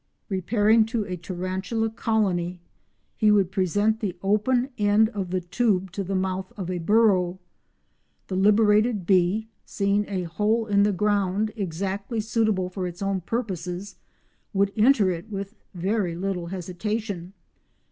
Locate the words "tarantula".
1.15-1.87